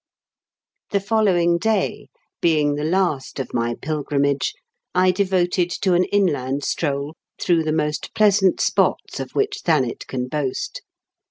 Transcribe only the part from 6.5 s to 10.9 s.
stroll through the most pleasant spots of which Thanet can boast.